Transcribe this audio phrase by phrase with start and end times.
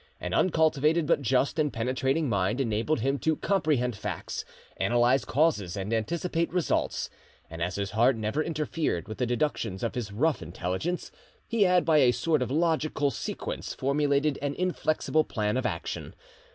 [0.19, 4.43] An uncultivated but just and penetrating mind enabled him to comprehend facts,
[4.79, 7.07] analyse causes, and anticipate results;
[7.51, 11.11] and as his heart never interfered with the deductions of his rough intelligence,
[11.47, 16.15] he had by a sort of logical sequence formulated an inflexible plan of action.